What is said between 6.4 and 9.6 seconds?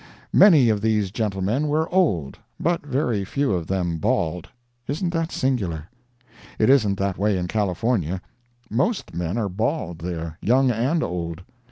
It isn't that way in California. Most men are